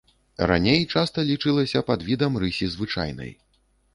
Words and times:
Раней 0.51 0.79
часта 0.93 1.25
лічылася 1.31 1.83
падвідам 1.91 2.41
рысі 2.45 2.71
звычайнай. 2.77 3.31